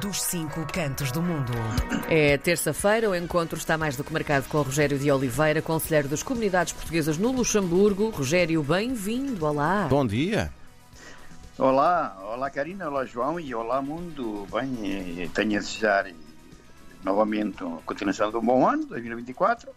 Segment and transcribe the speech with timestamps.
[0.00, 1.52] dos cinco cantos do mundo.
[2.08, 6.08] É terça-feira, o encontro está mais do que marcado com o Rogério de Oliveira, conselheiro
[6.08, 8.10] das comunidades portuguesas no Luxemburgo.
[8.10, 9.44] Rogério, bem-vindo.
[9.46, 9.86] Olá.
[9.88, 10.52] Bom dia.
[11.56, 14.46] Olá, olá Karina, olá João e olá mundo.
[14.52, 16.06] Bem, tenho a desejar
[17.04, 19.70] novamente a continuação de um bom ano, 2024,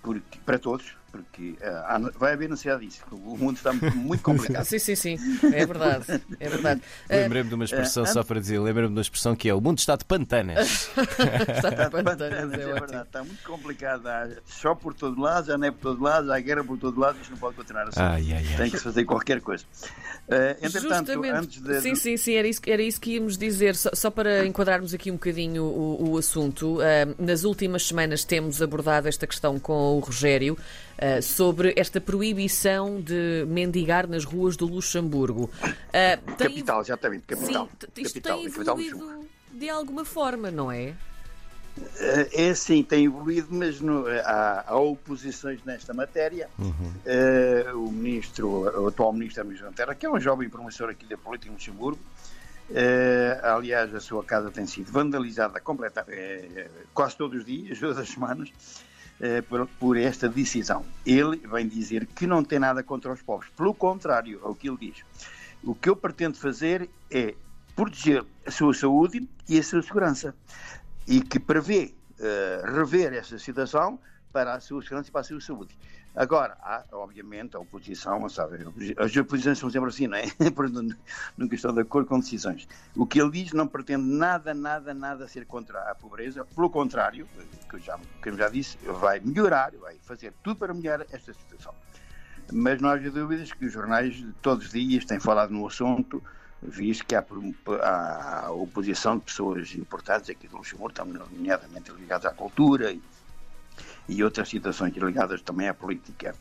[0.00, 3.02] porque, para todos, porque uh, vai haver necessidade disso.
[3.12, 4.64] O mundo está muito complicado.
[4.64, 5.18] sim, sim, sim.
[5.52, 6.06] É verdade.
[6.40, 6.80] É verdade.
[7.08, 9.60] Lembrei-me de uma expressão, uh, só para dizer, lembrei-me de uma expressão que é o
[9.60, 10.88] mundo está de pantanas.
[10.96, 13.06] está de pantanas, é, é verdade.
[13.06, 14.06] Está muito complicado.
[14.06, 16.98] Há só por todo lado, já não é por todo lado, há guerra por todo
[16.98, 18.00] lado, isto não pode continuar assim.
[18.00, 18.56] Ai, ai, ai.
[18.56, 19.64] Tem que se fazer qualquer coisa.
[20.28, 21.36] Uh, entretanto, Justamente.
[21.36, 21.80] antes de.
[21.82, 23.76] Sim, sim, sim, era isso, era isso que íamos dizer.
[23.76, 26.78] Só, só para enquadrarmos aqui um bocadinho o, o assunto,
[27.18, 30.56] nas últimas semanas temos abordado esta questão com o Rogério
[31.22, 35.44] sobre esta proibição de mendigar nas ruas do Luxemburgo.
[35.44, 36.48] Uh, tem...
[36.48, 37.68] Capital, exatamente, capital.
[37.68, 38.46] Sim, isto capital, tem
[38.86, 40.94] evoluído de alguma forma, não é?
[42.32, 46.48] É sim, tem evoluído, mas no, há, há, oposições nesta matéria.
[46.58, 46.92] Uhum.
[47.06, 48.48] Uh, o ministro,
[48.82, 52.00] o atual ministro da Terra, que é um jovem promissor aqui da política em Luxemburgo,
[52.70, 57.96] uh, aliás, a sua casa tem sido vandalizada completa, uh, quase todos os dias, todas
[57.96, 58.91] as semanas, eh,
[59.48, 60.84] por, por, esta decisão.
[61.06, 63.50] Ele vem dizer que não tem nada contra os pobres.
[63.56, 65.04] Pelo contrário, é o que ele diz.
[65.62, 67.34] O que eu pretendo fazer é
[67.76, 70.34] proteger a sua saúde e a sua segurança.
[71.06, 73.98] E que prevê uh, rever essa situação
[74.32, 75.76] para a sua segurança e para a sua saúde.
[76.14, 78.58] Agora, há, obviamente, a oposição, sabe,
[78.98, 80.24] as oposições são sempre assim, não é?
[81.38, 82.68] Nunca estão de acordo com decisões.
[82.94, 87.26] O que ele diz não pretende nada, nada, nada ser contra a pobreza, pelo contrário,
[87.68, 91.32] que eu já, que eu já disse, vai melhorar, vai fazer tudo para melhorar esta
[91.32, 91.74] situação.
[92.52, 96.22] Mas não há dúvidas que os jornais todos os dias têm falado no assunto,
[96.62, 97.24] visto que há,
[97.82, 103.00] há oposição de pessoas importantes aqui do Luxemburgo, nomeadamente ligadas à cultura e
[104.08, 106.34] e outras situações ligadas também à política.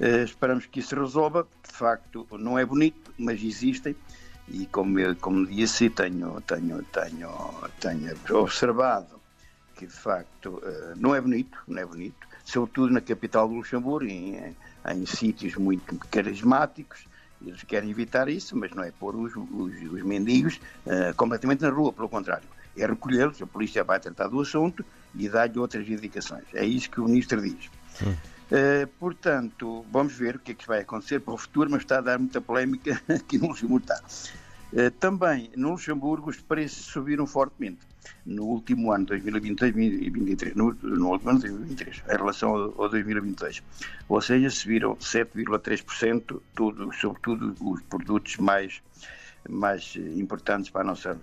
[0.00, 3.94] Uh, esperamos que isso se resolva, de facto não é bonito, mas existem
[4.48, 7.34] e como, eu, como disse, tenho, tenho, tenho,
[7.80, 9.20] tenho observado
[9.76, 14.10] que de facto uh, não é bonito, não é bonito, sobretudo na capital do Luxemburgo,
[14.10, 14.54] em,
[14.90, 17.06] em sítios muito carismáticos,
[17.44, 21.70] eles querem evitar isso, mas não é pôr os, os, os mendigos uh, completamente na
[21.70, 24.84] rua, pelo contrário é recolhê-los, a polícia vai tratar do assunto
[25.16, 26.44] e dar-lhe outras indicações.
[26.54, 27.70] É isso que o ministro diz.
[28.02, 31.98] Uh, portanto, vamos ver o que é que vai acontecer para o futuro, mas está
[31.98, 33.84] a dar muita polémica aqui no Luxemburgo.
[33.84, 34.02] Está.
[34.72, 37.80] Uh, também, no Luxemburgo, os preços subiram fortemente
[38.26, 43.62] no último ano, 2022, no, no último ano 2023, em relação ao, ao 2022.
[44.08, 48.82] Ou seja, subiram 7,3%, tudo, sobretudo os produtos mais
[49.46, 51.18] mais importantes para a nossa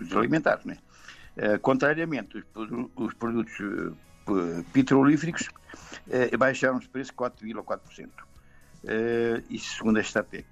[0.00, 0.78] os alimentares, né?
[1.36, 5.48] Uh, contrariamente, os, os produtos uh, petrolíferos
[6.06, 8.08] uh, baixaram os preços 4,4%.
[8.84, 10.46] Uh, isso segundo a Statec.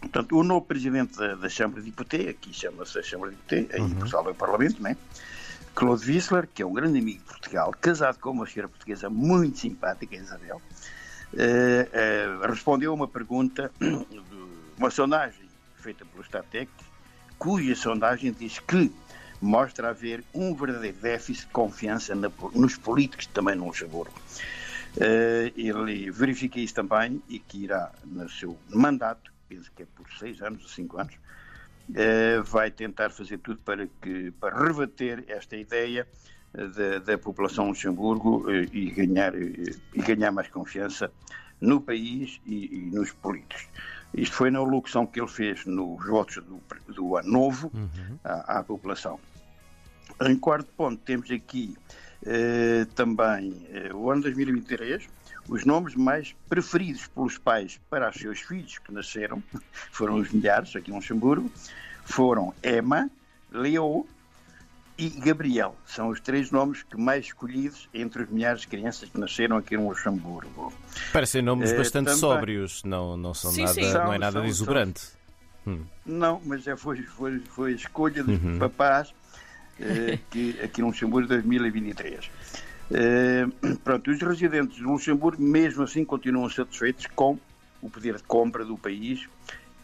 [0.00, 3.74] Portanto, o novo presidente da, da Câmara de Deputados, aqui chama-se a Câmara de Deputados,
[3.74, 3.94] aí uhum.
[3.94, 4.96] Portugal é o Parlamento, né?
[5.74, 9.58] Claude Wissler, que é um grande amigo de Portugal, casado com uma senhora portuguesa muito
[9.58, 10.62] simpática, Isabel,
[12.48, 13.72] respondeu a uma pergunta,
[14.78, 16.70] uma sondagem feita pelo Statec,
[17.38, 18.92] cuja sondagem diz que
[19.40, 24.14] mostra haver um verdadeiro déficit de confiança na, nos políticos também no Luxemburgo.
[24.96, 30.06] Uh, ele verifica isso também e que irá, no seu mandato, penso que é por
[30.18, 35.56] seis anos ou cinco anos, uh, vai tentar fazer tudo para, que, para rebater esta
[35.56, 36.06] ideia
[36.52, 41.10] da, da população Luxemburgo uh, e, ganhar, e ganhar mais confiança
[41.60, 43.66] no país e, e nos políticos.
[44.14, 46.62] Isto foi na locução que ele fez nos votos do,
[46.94, 48.18] do ano novo uhum.
[48.24, 49.18] à, à, população.
[50.22, 51.76] Em quarto ponto, temos aqui
[52.24, 55.08] eh, também eh, o ano 2023,
[55.48, 59.42] os nomes mais preferidos pelos pais para os seus filhos que nasceram,
[59.90, 61.50] foram os milhares aqui em Luxemburgo,
[62.04, 63.10] foram Emma,
[63.50, 64.06] Leo,
[64.96, 65.76] e Gabriel.
[65.84, 69.76] São os três nomes que mais escolhidos entre os milhares de crianças que nasceram aqui
[69.76, 70.72] no Luxemburgo.
[71.12, 72.20] Parecem nomes uh, bastante também...
[72.20, 73.92] sóbrios, não, não, são sim, nada, sim.
[73.92, 75.00] não é nada são, exuberante.
[75.00, 75.23] São...
[75.66, 75.84] Hum.
[76.04, 78.58] Não, mas já foi, foi, foi a escolha dos uhum.
[78.58, 79.10] papás
[79.80, 82.30] uh, que, aqui no Luxemburgo 2023.
[82.90, 87.38] Uh, pronto, os residentes do Luxemburgo, mesmo assim, continuam satisfeitos com
[87.80, 89.26] o poder de compra do país.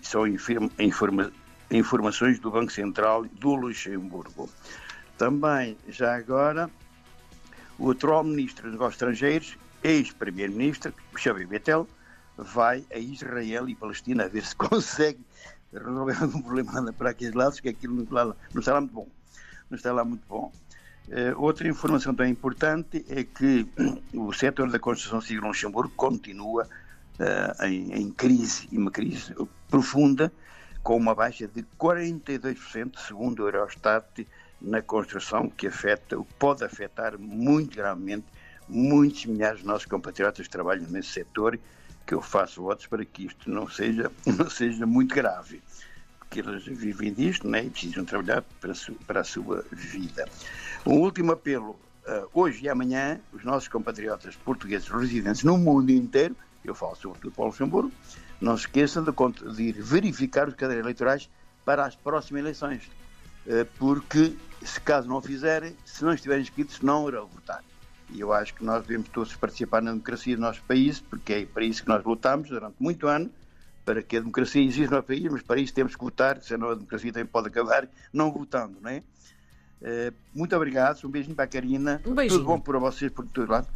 [0.02, 1.32] São informa, informa,
[1.70, 4.48] informações do Banco Central do Luxemburgo.
[5.16, 6.70] Também, já agora,
[7.78, 11.86] o atual Ministro dos Negócios Estrangeiros, ex-Primeiro-Ministro, Xavier Bettel,
[12.36, 15.20] vai a Israel e Palestina a ver se consegue
[15.72, 19.08] resolver algum problema para aqueles lados, que aquilo não está lá, muito bom.
[19.68, 20.52] Não está lá muito bom.
[21.08, 23.66] Uh, outra informação também importante é que
[24.14, 26.68] o setor da construção civil no Luxemburgo continua
[27.62, 29.34] em, em, crise, uma crise
[29.68, 30.32] profunda,
[30.82, 34.26] com uma baixa de 42%, segundo o Eurostat,
[34.60, 38.26] na construção, que afeta, pode afetar muito gravemente
[38.68, 41.58] muitos milhares de nossos compatriotas que trabalham nesse setor,
[42.10, 45.62] que eu faço votos para que isto não seja, não seja muito grave,
[46.18, 50.28] porque eles vivem disto né, e precisam trabalhar para a, sua, para a sua vida.
[50.84, 51.78] Um último apelo,
[52.08, 57.30] uh, hoje e amanhã, os nossos compatriotas portugueses residentes no mundo inteiro, eu falo sobretudo
[57.30, 57.92] para o Luxemburgo,
[58.40, 59.12] não se esqueçam de,
[59.54, 61.30] de ir verificar os cadeiros eleitorais
[61.64, 62.90] para as próximas eleições,
[63.46, 67.62] uh, porque se caso não fizerem, se não estiverem inscritos, não irão votar.
[68.12, 71.46] E eu acho que nós devemos todos participar na democracia do nosso país, porque é
[71.46, 73.30] para isso que nós lutamos durante muito ano,
[73.84, 76.70] para que a democracia exista no nosso país, mas para isso temos que votar, senão
[76.70, 79.02] a democracia também pode acabar não votando, não é?
[79.80, 82.02] Uh, muito obrigado, um beijinho para a Karina.
[82.04, 82.40] Um beijinho.
[82.40, 83.66] Tudo bom para vocês por todo lado.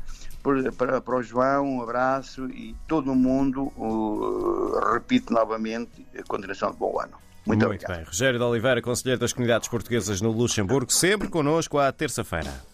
[0.42, 6.22] Por, para, para o João, um abraço e todo o mundo, uh, repito novamente, a
[6.22, 7.12] continuação de bom ano.
[7.46, 7.96] Muito, Muito obrigado.
[7.96, 8.04] bem.
[8.04, 12.62] Rogério de Oliveira, Conselheiro das Comunidades Portuguesas no Luxemburgo, sempre connosco à terça-feira.